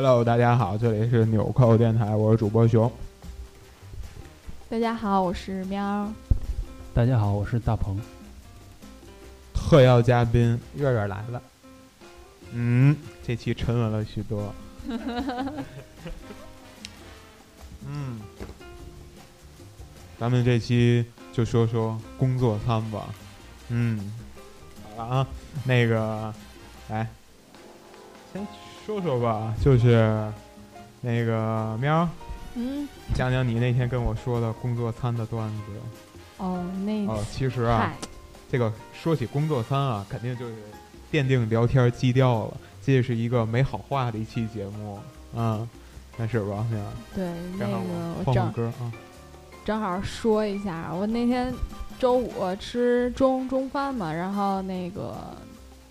[0.00, 2.88] Hello，大家好，这里是纽扣电台，我是主播熊。
[4.70, 6.08] 大家好，我是喵。
[6.94, 8.00] 大家好，我是大鹏。
[9.52, 11.42] 特邀嘉宾月月来了。
[12.52, 14.54] 嗯，这期沉稳了许多。
[17.84, 18.20] 嗯，
[20.16, 23.12] 咱们这期就说说工作餐吧。
[23.66, 24.12] 嗯，
[24.96, 25.26] 好了啊，
[25.64, 26.32] 那个，
[26.88, 27.04] 来，
[28.32, 28.46] 先
[28.88, 30.32] 说说吧，就是
[31.02, 32.08] 那个喵，
[32.54, 35.62] 嗯，讲讲你那天跟我说的工作餐的段子。
[36.38, 37.92] 哦，那哦，其实啊，
[38.50, 40.54] 这个说起工作餐啊，肯定就是
[41.12, 42.56] 奠定聊天基调了。
[42.82, 44.98] 这是一个没好话的一期节目，
[45.36, 45.68] 嗯，
[46.16, 46.66] 那是吧？
[46.70, 46.80] 喵？
[47.14, 48.90] 对，那个我放放歌啊，
[49.66, 51.52] 正好说一下，我那天
[51.98, 55.14] 周五吃中中饭嘛，然后那个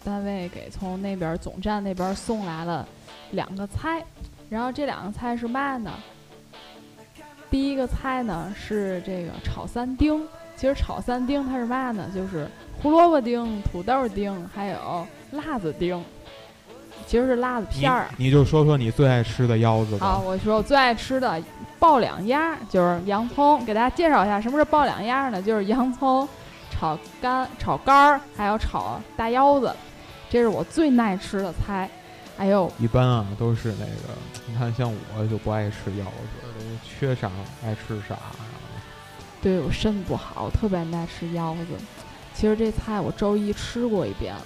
[0.04, 2.88] 单位给从那边总站那边送来了
[3.32, 4.04] 两个菜，
[4.50, 5.92] 然后这两个菜是嘛呢？
[7.50, 10.22] 第一个菜呢是这个炒三丁，
[10.56, 12.10] 其实炒三丁它是嘛呢？
[12.14, 12.48] 就是
[12.82, 16.04] 胡萝卜丁、土豆丁还有辣子丁，
[17.06, 18.08] 其实是辣子片儿。
[18.18, 20.08] 你就说说你最爱吃的腰子吧。
[20.08, 21.42] 啊，我说我最爱吃的
[21.80, 23.64] 爆两鸭，就是洋葱。
[23.66, 25.42] 给大家介绍一下什么是爆两鸭呢？
[25.42, 26.28] 就是洋葱
[26.70, 29.74] 炒干、炒肝儿，还有炒大腰子，
[30.30, 31.90] 这是我最耐吃的菜。
[32.38, 34.14] 哎呦，一般啊都是那个，
[34.46, 37.32] 你看像我就不爱吃腰子，缺啥
[37.64, 38.16] 爱吃啥。
[39.42, 41.84] 对我肾不好，特别爱吃腰子。
[42.34, 44.42] 其实这菜我周一吃过一遍了，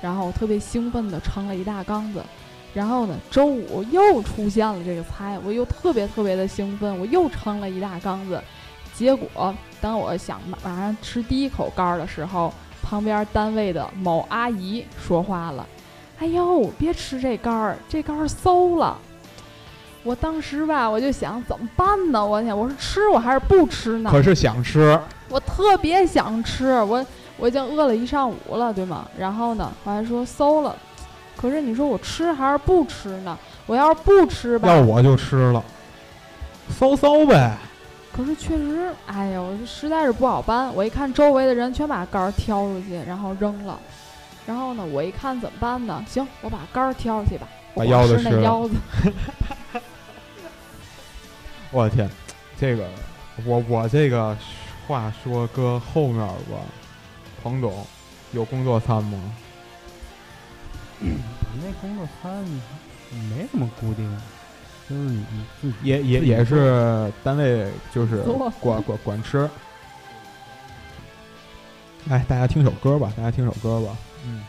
[0.00, 2.22] 然后我特别兴奋的盛了一大缸子。
[2.72, 8.40] 然后呢，周五又出现了这个菜，我又特别特别的兴奋，我又盛了一大缸子。
[8.92, 12.52] 结果当我想马上吃第一口肝儿的时候，
[12.84, 15.66] 旁边单位的某阿姨说话了。
[16.18, 18.96] 哎呦，别吃这肝儿，这肝儿馊了。
[20.02, 22.24] 我当时吧，我就想怎么办呢？
[22.24, 24.10] 我想，我是吃我还是不吃呢？
[24.10, 24.98] 可是想吃，
[25.30, 27.04] 我特别想吃，我
[27.38, 29.08] 我已经饿了一上午了，对吗？
[29.18, 30.76] 然后呢，我还说馊了，
[31.36, 33.36] 可是你说我吃还是不吃呢？
[33.66, 35.64] 我要是不吃吧，要我就吃了，
[36.78, 37.56] 馊馊呗。
[38.14, 40.72] 可是确实，哎呦，实在是不好搬。
[40.72, 43.80] 我一看周围的人全把杆儿挑出去，然后扔了。
[44.46, 46.04] 然后呢，我一看怎么办呢？
[46.06, 48.74] 行，我把杆儿挑出去吧，把腰子吃那腰子。
[51.72, 52.08] 我的天，
[52.56, 52.86] 这个
[53.44, 54.36] 我我这个
[54.86, 56.60] 话说搁后面吧，
[57.42, 57.84] 彭总
[58.30, 59.18] 有工作餐吗？
[61.00, 61.08] 我
[61.60, 62.44] 那工作餐
[63.28, 64.20] 没什么固定，
[64.88, 65.24] 就是你
[65.60, 68.18] 自己也也也是单位就是
[68.60, 69.48] 管管管吃。
[72.10, 73.96] 哎，大家听首歌吧，大家听首歌吧。
[74.26, 74.43] 嗯。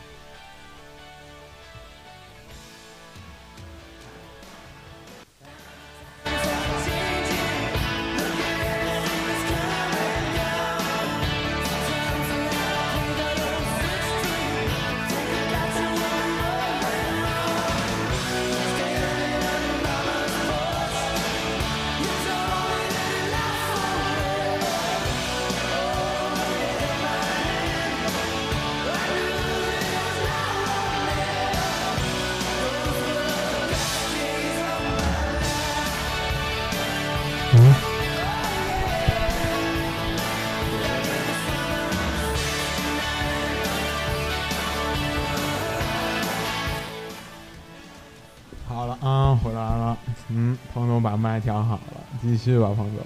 [51.16, 53.02] 麦调好了，继续吧，彭总。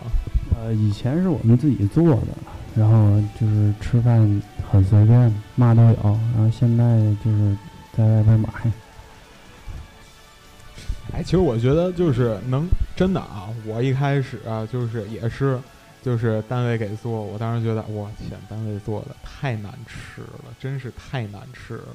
[0.57, 2.28] 呃，以前是我们自己做的，
[2.75, 6.19] 然后就是吃饭很随便，嘛都有。
[6.34, 7.57] 然后现在就是
[7.97, 8.49] 在外边买。
[11.12, 12.69] 哎，其实我觉得就是能
[13.00, 15.59] 真的啊，我一开始啊就是也是
[16.03, 21.86] 就是单位给做，我当时觉得我天，单位做的太难吃了，真是太难吃了。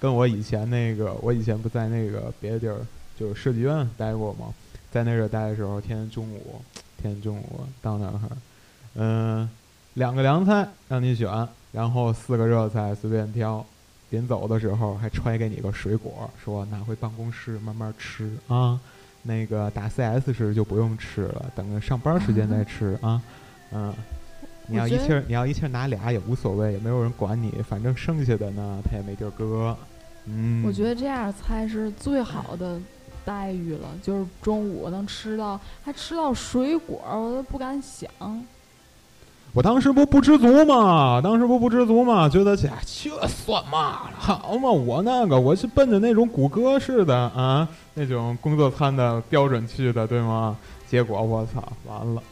[0.00, 2.78] 跟我以前那个，我以前不在那个别的地儿
[3.20, 4.54] 就是设计院待过吗？
[4.90, 6.62] 在那儿待的时候，天天中午，
[6.96, 8.20] 天天中午到那儿，
[8.94, 9.50] 嗯，
[9.92, 13.62] 两个凉菜让你选，然后四个热菜随便挑，
[14.08, 18.80] 临走的时候还揣给你个水果，说拿回办公室慢慢吃啊。
[19.24, 23.20] 那个打 CS 时就不用吃了，等着上班时间再吃啊。
[23.72, 23.92] 嗯，
[24.68, 29.76] 你要一气儿，你要一气儿拿俩也无所谓，也没有人管你，反正剩下的呢他也没地儿搁。
[30.26, 32.80] 嗯，我觉得这样才是最好的。
[33.26, 38.10] 待遇了，就是中午能吃到，还吃到水果，我都不敢想。
[39.54, 50.56] 我当时不不知足嘛，当时不不知足嘛，觉得这这算嘛，好嘛，我那个我是奔着那种谷歌式的啊，那种工作餐的标准去的，对吗？
[50.88, 52.22] 结果我操，完了，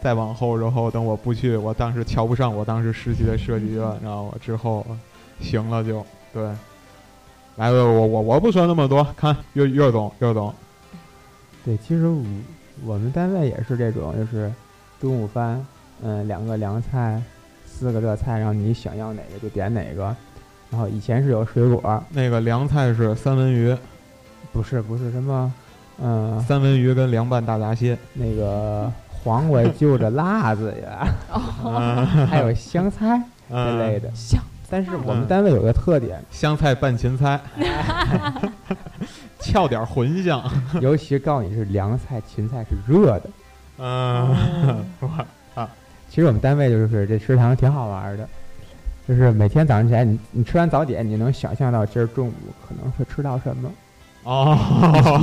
[0.00, 4.84] 再往后，然后等我不去，我当时瞧不上我当时实习的设计院，然后之后
[5.40, 6.42] 行了就对，
[7.54, 10.52] 来了，我我我不说那么多，看岳岳总岳总，
[11.64, 12.24] 对，其实我
[12.84, 14.52] 我们单位也是这种，就是
[15.00, 15.64] 中午饭，
[16.02, 17.22] 嗯，两个凉菜，
[17.64, 20.14] 四个热菜，然后你想要哪个就点哪个。
[20.70, 23.76] 然后以前是有水果，那个凉菜是三文鱼，
[24.52, 25.52] 不是不是什么，
[26.00, 31.06] 嗯，三文鱼跟凉拌大闸蟹，那个黄瓜就着辣子呀，
[31.64, 34.10] 嗯 还有香菜 之类的。
[34.14, 37.38] 香但是我们单位有个特点，香菜拌芹菜，
[39.38, 40.42] 翘点茴香，
[40.80, 43.30] 尤其告诉你是凉菜、芹菜是热的。
[43.76, 44.34] 嗯，
[46.12, 48.28] 其实我们单位就是这食堂挺好玩的，
[49.08, 52.32] 就是每天早上起来，你你吃完早点，你能想象到今儿中午
[52.68, 53.70] 可能会吃到什么，
[54.24, 54.54] 哦，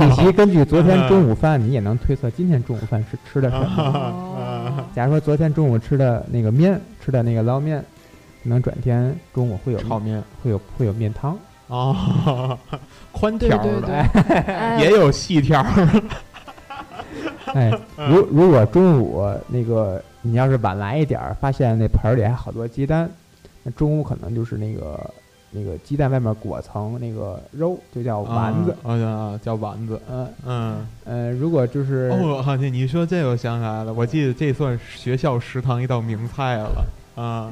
[0.00, 3.66] 以及根据昨天中午饭，你也能推测今天中午饭是吃的什么。
[3.86, 7.80] 哦， 假如说昨天中午吃的那个面，吃的那个捞面，
[8.42, 11.38] 可能转天中午会有炒面，会有会有面汤。
[11.68, 12.58] 哦，
[13.12, 16.02] 宽对条的，对对，哎 也有细条儿，
[17.54, 23.08] 哎，如如果中午那个你要是晚来一点儿，发现那盆儿里还好多鸡蛋，
[23.62, 25.10] 那中午可能就是那个
[25.50, 28.76] 那个鸡蛋外面裹层那个肉，就叫丸子。
[28.82, 36.84] 啊啊，叫丸子，嗯嗯，呃，如果就是哦，好，你你说这个我想起来了，我记得这算学校食堂一道名菜了，
[37.16, 37.50] 啊，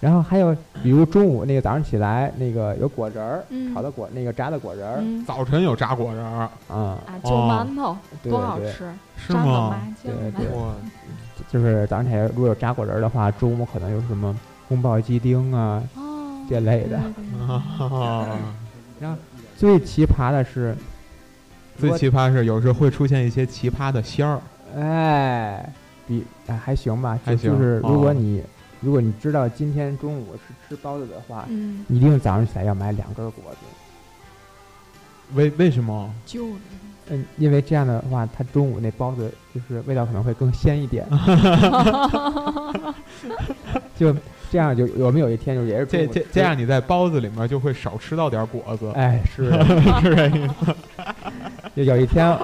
[0.00, 8.84] 然后还有比如中午那个早上起来那个有果仁儿，嗯炒的果那个炸的果仁儿，嗯早晨有炸果仁儿，啊，啊，就馒头多好吃，
[9.16, 9.70] 是沾个吗？
[9.70, 10.74] 麻酱对对哇，
[11.54, 14.36] 就是早上起来如果有炸果仁儿的话，中午可能有什么
[14.68, 16.98] 宫保鸡丁啊哦，这类的。
[16.98, 17.24] 对对
[18.98, 19.16] 对 啊，
[19.56, 20.76] 最奇葩的是，
[21.78, 24.40] 最奇葩是有时候会出现一些奇葩的仙儿，
[24.76, 25.72] 哎，
[26.08, 28.42] 比哎还行吧，就还行就是如果哦你、
[28.80, 31.46] 如果你知道今天中午是吃包子的话，
[31.88, 33.58] 一定早上起来要买两根果子。
[35.34, 36.12] 为为什么？
[36.26, 36.52] 就是
[37.10, 41.06] 嗯，因为这样的话，它中午那包子就是味道可能会更鲜一点。
[43.96, 44.14] 就
[44.50, 50.74] 这样就，我们有一天就也是这这这样，你在包子里面就会少吃到点果子，哎，是是这意思？
[51.76, 52.36] 就有一天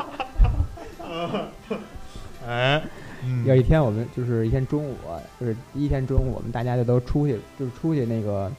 [2.47, 2.83] 哎，
[3.25, 4.97] 嗯有一天我们就是一天中午，
[5.39, 8.51] 就是第一天中午，我们大家就都出去，就是出去那个，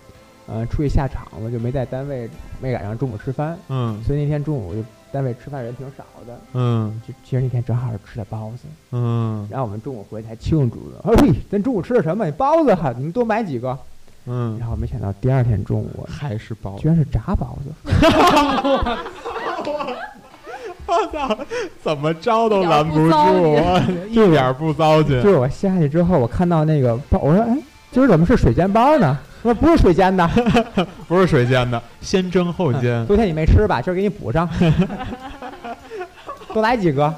[0.47, 2.29] 呃，出去下场了，就没在单位
[2.61, 6.39] 没赶上中午吃饭，嗯所以那天中午就单位吃饭人挺少的。
[6.53, 12.25] 嗯就其实那天正好是吃的包子，嗯然后我们中午回去还庆祝了，哎，咱中午吃的什么？
[12.25, 13.77] 你包子哈，你们多买几个。
[14.27, 17.73] 嗯然，后没想到第二天中午还是包子居然是炸包子，
[20.85, 21.37] 我操，
[21.81, 23.57] 怎么着都拦不住，
[24.09, 25.29] 一点儿不糟践就。
[25.29, 27.57] 是我下去之后，我看到那个包，我说哎，
[27.91, 29.17] 今儿怎么是水煎包呢？
[29.43, 30.27] 我说不是水煎的，
[31.07, 33.05] 不是水煎的，先蒸后煎。
[33.07, 33.81] 昨天你没吃吧？
[33.81, 34.47] 今儿给你补上，
[36.53, 37.13] 多来几个。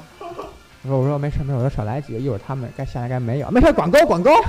[0.82, 4.30] 我说我说没事没事，我说少来几个，一会儿他们该下来该没有，没事管够管够。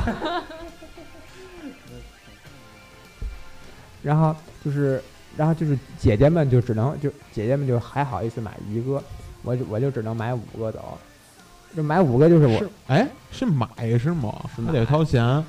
[4.01, 5.01] 然后就是，
[5.36, 9.03] 然后就是姐姐们就只能就姐姐们就还好意思买一个，
[9.44, 10.98] 我就我就只能买五个走，
[11.75, 13.67] 就买五个就是我是哎，是买
[14.00, 14.34] 是吗？
[14.55, 15.44] 是还得掏钱。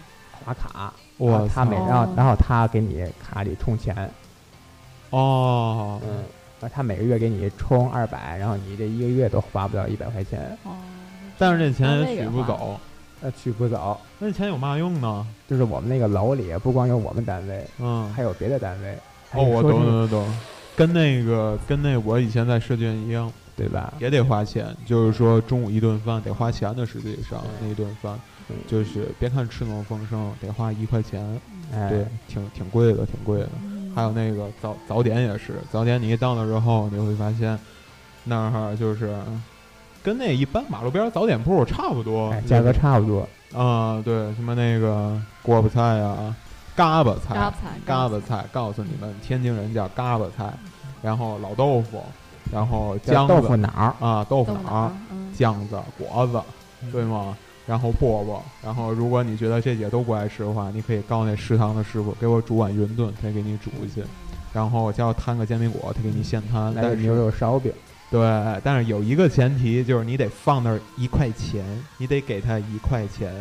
[0.44, 4.10] 划卡，我然后他每然后然后他给你卡里充钱，
[5.10, 6.08] 哦，嗯，
[6.60, 10.72] 然后他每个月给你充二百，然后你这一个月都花不了一百块钱，哦，
[11.38, 12.78] 但是这钱也取不走，
[13.22, 13.98] 呃，取不走。
[14.18, 15.26] 那钱有嘛用呢？
[15.48, 18.98] 就是我们那个楼里不光有我们单位，嗯，还有别的单位。
[19.32, 20.38] 哦，我懂懂懂，
[20.76, 23.92] 跟那个跟那我以前在设计院一样，对吧？
[23.98, 24.74] 也得花钱。
[24.86, 28.35] 就是说中午一顿饭得花钱的，实际上那一顿饭嗯
[28.68, 31.22] 就是别看吃那么丰盛，得花一块钱，
[31.72, 33.50] 哎，对，挺挺贵的，挺贵的。
[33.62, 37.58] 嗯还有那个早早点也是，早点你一到那之后，你会发现
[38.24, 39.16] 那儿就是
[40.02, 43.26] 跟那一般马路边儿早点铺差不多，哎，价格差不多。
[43.58, 46.36] 啊、对，什么那个锅巴菜呀、
[46.74, 50.52] 嘎巴菜、嘎巴菜嘎巴菜，告诉你们，天津人叫嘎巴菜，
[51.00, 52.04] 然后老豆腐，
[52.52, 56.38] 然后姜豆腐脑儿，啊，豆腐脑儿、嗯，姜子、果子，
[56.92, 57.34] 对吗？
[57.66, 64.04] 然后饽饽，然后如果你觉得这些都不爱吃的话，你可以告诉那食堂的师傅给我煮碗云炖，他给你煮一些。
[64.52, 66.72] 然后叫摊个煎饼果，他给你现摊。
[66.74, 67.72] 但是来个牛肉烧饼。
[68.10, 68.20] 对，
[68.62, 71.64] 但是有一个前提，就是你得放那儿一块钱，
[71.98, 73.34] 你得给他一块钱。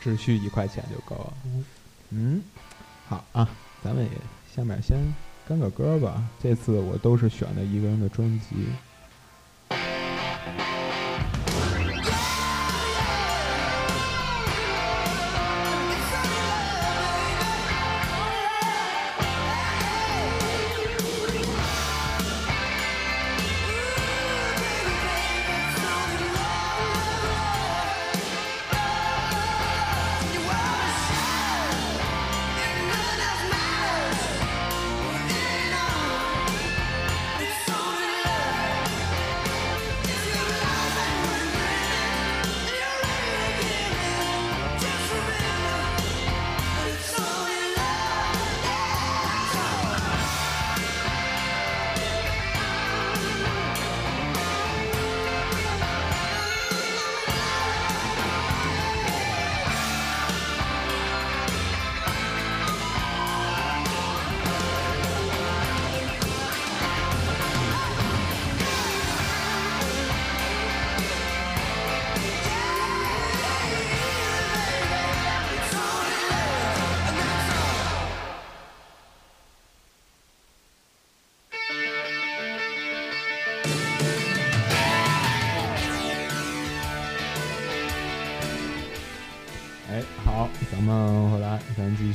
[0.00, 1.32] 只需一块钱就够了。
[2.08, 2.42] 嗯，
[3.06, 3.46] 好啊，
[3.84, 4.10] 咱们也
[4.56, 4.96] 下面先
[5.46, 6.24] 跟个歌吧。
[6.42, 8.56] 这次我都是选的一个人的专辑。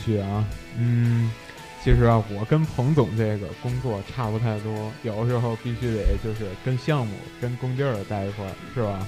[0.05, 0.45] 续啊。
[0.77, 1.31] 嗯，
[1.83, 9.07] 其实啊，我跟彭总这个工作差不太多，有时候必须得就是跟项目、跟工地儿在一块儿，是吧？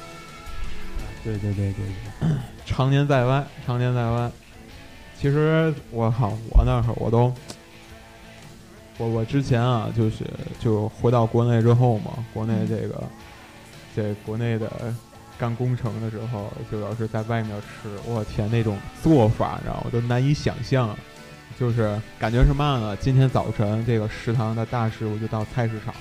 [1.23, 1.85] 对对对对
[2.19, 2.29] 对，
[2.65, 4.31] 常年在外，常年在外。
[5.19, 7.33] 其实我靠，我那会儿我都，
[8.97, 10.23] 我我之前啊，就是
[10.59, 13.03] 就回到国内之后嘛，国内这个，
[13.95, 14.71] 这国内的
[15.37, 19.81] 干工程的时候，就要是在外面吃，我天，那种做法，你知道吗？
[19.85, 20.95] 我都难以想象。
[21.59, 22.95] 就是感觉是嘛呢？
[22.97, 25.93] 今天早晨这个食堂的大师傅就到菜市场，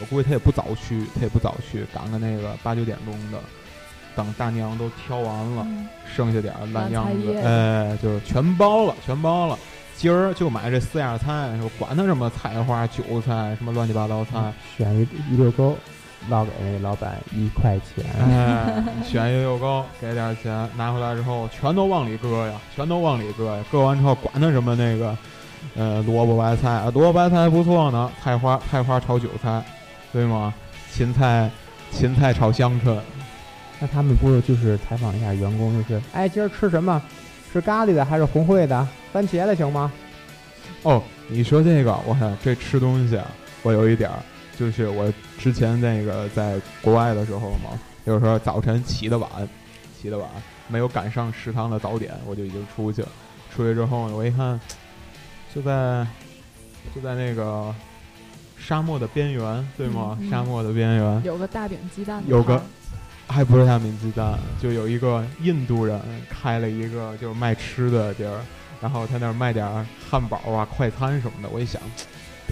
[0.00, 3.38] 我估计他也不早去，他也不早去，赶个那个八九点钟的，
[4.16, 5.62] 等大娘都挑完了。
[5.66, 9.58] 嗯剩下点儿烂样子，哎，就全包了，全包了。
[9.96, 15.76] 今儿就买这四样菜，我管他什么菜花、韭菜，什么乱七八糟菜，选一一溜沟，
[16.28, 18.04] 捞给那个老板一块钱。
[18.18, 23.64] 哎，选一个又高，给点儿钱，拿回来之后全都往里搁呀，全都往里搁呀。
[23.70, 25.16] 搁完之后，管他什么那个，
[25.76, 29.62] 呃，萝卜白菜啊，萝卜白菜不错呢，菜花菜花炒韭菜，
[30.12, 30.52] 对吗？
[30.92, 31.50] 芹菜
[31.90, 32.98] 芹菜炒香椿，
[33.80, 37.00] 那他们不是就是采访一下员工，就是哎，今儿吃什么？
[37.52, 38.88] 是咖喱的还是红烩的？
[39.12, 39.92] 番茄的行吗？
[40.82, 43.26] 哦，你说这个，我看这吃东西啊，
[43.62, 44.18] 我有一点儿，
[44.58, 49.28] 就是我之前那个在国外的时候嘛，有时候早晨起得晚，
[50.00, 50.28] 起得晚，
[50.68, 53.08] 没有赶上食堂的早点，我就已经出去了。
[53.54, 54.58] 出去之后呢，我一看，
[55.54, 56.06] 就在
[56.94, 57.74] 就在那个
[58.56, 60.16] 沙漠的边缘，对吗？
[60.20, 62.62] 嗯嗯沙漠的边缘，有个大饼鸡蛋有个
[63.26, 68.40] 还不是大饼鸡蛋，就有一个印度人开了一个就是卖吃的地儿，
[68.80, 71.48] 然后他那儿卖点儿汉堡啊、快餐什么的。
[71.52, 71.80] 我一想，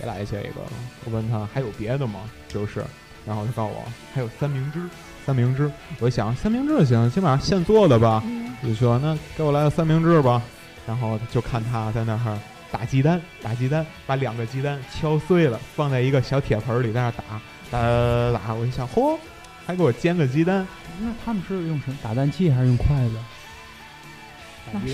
[0.02, 0.61] 别来这个，
[1.04, 2.23] 我问他还有别的吗？
[2.49, 2.85] 就是，
[3.25, 4.80] 然后他告诉我还有三明治，
[5.25, 5.71] 三明治。
[6.00, 8.21] 我一想三明治行，起码现做的吧。
[8.26, 10.42] 嗯我就说那给我来个三明治吧。
[10.87, 12.38] 然后就看他在那儿
[12.73, 17.23] 打鸡蛋，打鸡蛋，把两个鸡蛋敲碎了，放在一个小铁盆里在那儿打，
[17.71, 18.54] 打打打。
[18.54, 19.16] 我一想，嚯，
[19.64, 20.66] 还给我煎个鸡蛋。
[21.00, 23.14] 那他们是用什么打蛋器还是用筷子？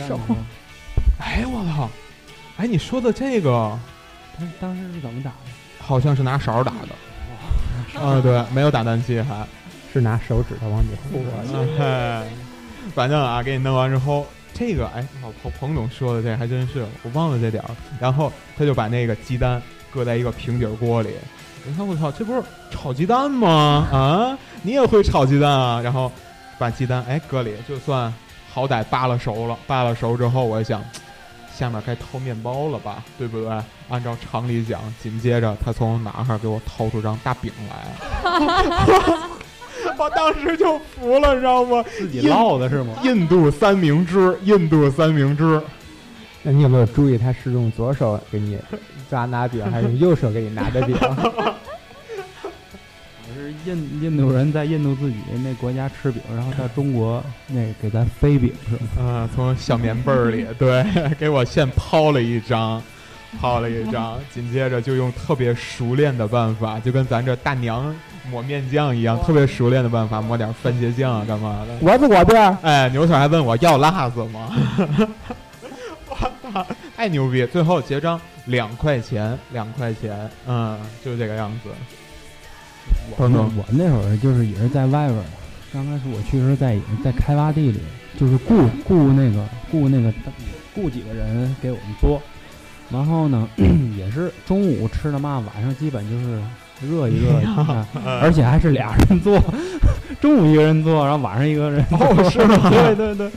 [0.06, 0.20] 手
[1.18, 1.88] 哎，我操！
[2.58, 3.78] 哎，你说的这个
[4.38, 5.37] 当当时是怎么打的？
[5.80, 9.47] 好像是拿勺打的，啊，对，没有打蛋器还，
[9.92, 11.83] 是拿手指头往里和。
[11.83, 12.25] 哎，
[12.95, 17.71] 反正啊，给你弄完之后，这个哎，老彭彭总说的这还真是，我忘了这点儿。
[17.99, 21.11] 然后他就把那个鸡蛋搁在一个平底儿锅里，
[21.64, 23.88] 你看我操，这不是炒鸡蛋吗？
[23.90, 25.80] 啊，你也会炒鸡蛋啊？
[25.80, 26.12] 然后
[26.59, 28.12] 把鸡蛋哎搁里，就算
[28.52, 30.85] 好歹扒拉熟了，扒拉熟之后，我想。
[31.58, 33.48] 下面该掏面包了吧，对不对？
[33.88, 37.88] 按照常理讲，紧接着他从哪儿给我掏出张大饼来，
[39.98, 41.84] 我当时就服了，你知道吗？
[41.98, 42.94] 自己烙的是吗？
[43.02, 45.60] 印度三明治，印度三明治，
[46.44, 48.56] 那你有没有注意他是用左手给你
[49.10, 50.96] 抓拿饼，还是用右手给你拿着饼？
[53.64, 59.06] 印印度人在印度自己那国家吃饼，然后到中国那给咱飞饼是吗？
[59.06, 60.84] 啊、从小棉被儿里，对，
[61.18, 62.82] 给我现抛了一张。
[63.38, 67.94] 抛了一张，紧接着就用特别熟练的办法，就跟咱这大娘
[68.30, 71.76] 抹面酱一样，特别熟练的办法抹点番茄酱啊，干嘛的？
[71.82, 74.50] 我是我边儿，哎，牛腿还问我要辣子吗？
[76.08, 76.16] 我
[76.50, 77.44] 操，太牛逼！
[77.44, 81.68] 最后结账两块钱，两块钱，嗯，就是这个样子。
[83.16, 85.24] 我那我那会儿就是也是在外边儿，
[85.72, 87.78] 刚开始我去时候在也是在开挖地里，
[88.18, 90.12] 就是雇雇那个雇那个
[90.74, 92.20] 雇几个人给我们做，
[92.90, 93.48] 然后呢
[93.96, 96.40] 也是中午吃的嘛，晚上基本就是
[96.88, 97.86] 热一热，啊
[98.22, 99.40] 而且还是俩人做，
[100.20, 102.70] 中午一个人做，然后晚上一个人做，哦是吗？
[102.70, 103.30] 对 对对。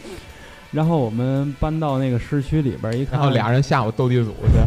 [0.71, 4.57] 然后我们搬到那个市区里边儿一看，然后俩人下午斗地主去。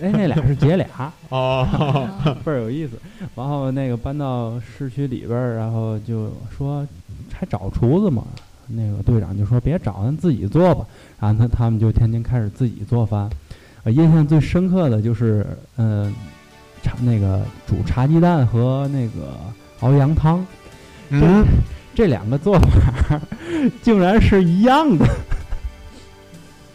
[0.04, 2.08] 哎，那俩是姐俩， 哦，
[2.44, 2.92] 倍儿有意思。
[3.34, 6.86] 然后那个搬到市区里边儿，然后就说
[7.32, 8.24] 还找厨子嘛。
[8.72, 10.86] 那个队长就说别找，咱自己做吧。
[11.18, 13.28] 然后他他们就天天开始自己做饭。
[13.82, 15.44] 呃，印象最深刻的就是，
[15.76, 16.14] 嗯、
[16.82, 19.34] 茶那个煮茶鸡蛋和那个
[19.80, 20.46] 熬羊汤，
[21.08, 21.44] 嗯，
[21.94, 23.20] 这两个做法
[23.82, 25.06] 竟然是一样的。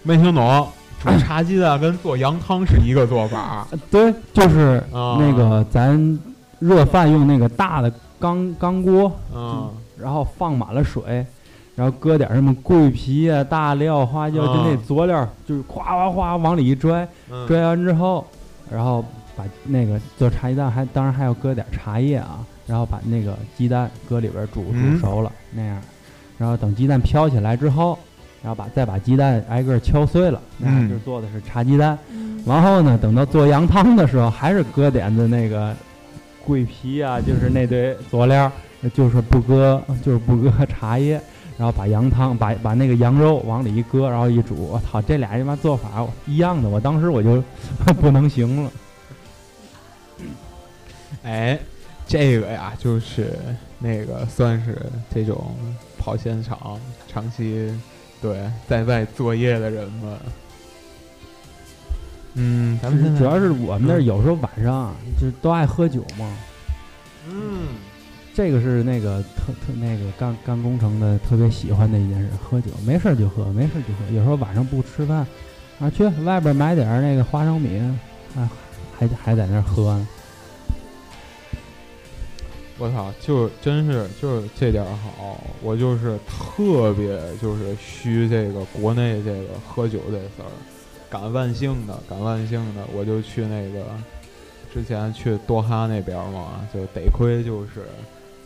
[0.04, 0.68] 没听懂。
[1.02, 3.68] 煮茶鸡蛋跟做羊汤是一个做法。
[3.92, 6.20] 对，就是啊那个咱
[6.60, 11.24] 热饭用那个大的钢钢锅，嗯，然后放满了水，
[11.76, 18.26] 然后搁点什么桂皮啊、大料、花椒，就那嗯佐料，就是哗哗哗往里一拽，嗯拽完之后，
[18.72, 19.06] 然后
[19.36, 25.82] 把那个做茶鸡蛋还当然还要搁点茶叶啊，然后把那个鸡蛋搁里边煮嗯煮熟了、那样，
[26.38, 27.98] 然后等鸡蛋飘起来之后，
[28.42, 31.98] 然后把再把鸡蛋挨个敲碎了，那样嗯就做的是茶鸡蛋。
[32.12, 35.76] 嗯然后呢，等到做羊汤的时候，还是搁点子那个
[36.46, 38.52] 桂皮啊，就是那堆佐料，
[38.94, 41.20] 就是不搁，就是不搁茶叶，
[41.58, 47.44] 然后把羊汤把把那个羊肉往里一搁，然后一煮，我操，这俩他妈做法一样的，我当时我就
[48.00, 48.72] 不能行了。
[51.24, 51.58] 哎，
[52.08, 53.38] 这个呀，就是
[53.80, 54.78] 那个算是
[55.14, 55.56] 这种
[55.98, 57.74] 跑现场长期
[58.22, 60.18] 对在外作业的人们。
[62.38, 66.38] 嗯，咱们主要是我们那儿有时候晚上啊就是都爱喝酒嘛，
[67.30, 67.70] 嗯，
[68.34, 74.14] 这个是那个特特那个干干工程的特别喜欢的一件事，喝酒没事儿就喝，没事儿就喝。
[74.14, 75.26] 有时候晚上不吃饭，
[75.80, 77.80] 啊去外边买点儿那个花生米，
[78.36, 78.52] 啊
[79.00, 80.08] 还还在那儿喝呢。
[82.78, 90.52] 我操，就真是就是这点好，我就是特别就是虚这个国内这个喝酒这事儿，
[91.10, 93.86] 赶万幸的赶万幸的，我就去那个
[94.74, 97.86] 之前去多哈那边嘛，就得亏就是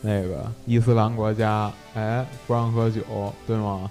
[0.02, 3.02] 那个伊斯兰国家，哎不让喝酒，
[3.48, 3.90] 对吗？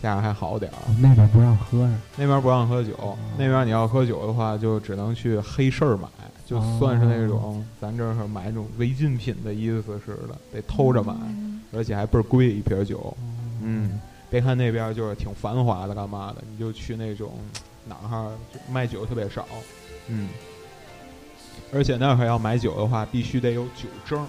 [0.00, 0.76] 这样还好点儿。
[0.86, 1.98] 哦那边不让喝呀。
[2.16, 6.08] 那边不让喝酒，那边你要喝酒的话，就只能去黑市儿买，
[6.46, 13.14] 就算是那种、咱这儿买那种违禁品的意思似的，得偷着买，嗯而且还倍儿贵一瓶酒。
[13.62, 17.32] 嗯，别看那边儿就是挺繁华的，干嘛的，你就去那种
[17.86, 19.44] 哪儿就卖酒特别少，
[20.06, 20.28] 嗯，
[21.74, 24.26] 而且那会儿要买酒的话，必须得有酒证儿，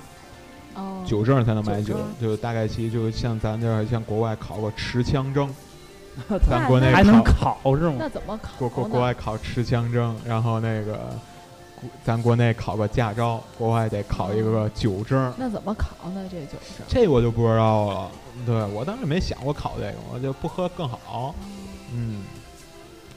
[0.80, 5.50] 哦，酒证才能买酒就大概其就像咱这儿像国外考个持枪证，
[6.50, 7.96] 咱国内还能考考是吗？
[8.00, 10.94] 那怎么考国国国外考持枪证，然后那个
[11.76, 15.34] 国咱国内考个驾照，国外得考一个酒证。
[15.38, 16.28] 那怎么考呢？
[16.32, 18.12] 这酒证这我就不知道了。
[18.46, 21.36] 对我当时没想过考这个，我就不喝更好。
[21.94, 22.24] 嗯，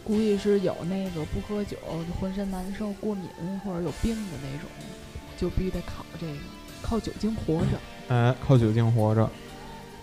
[0.03, 1.77] 估计是有那个不喝酒、
[2.21, 3.29] 浑身难受、过敏
[3.65, 4.69] 或者有病的那种，
[5.37, 6.33] 就必须得考这个，
[6.83, 7.79] 靠酒精活着。
[8.09, 9.29] 哎，靠酒精活着。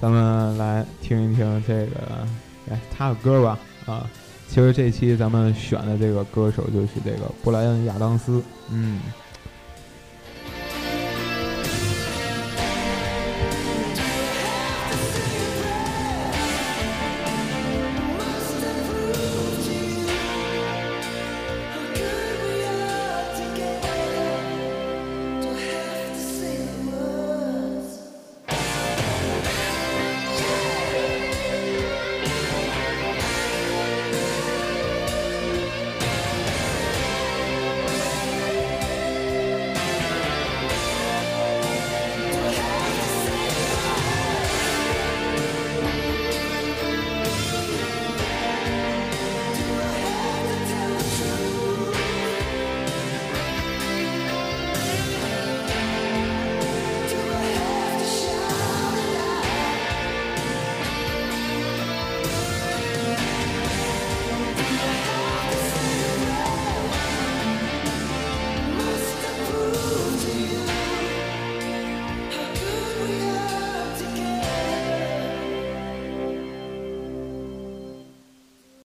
[0.02, 2.26] 咱们来听一听这个，
[2.68, 3.60] 来他的歌吧。
[3.86, 4.10] 啊，
[4.48, 8.42] 其实这期咱们选的这个歌手就是这个布莱恩·亚当斯。
[8.70, 9.02] 嗯，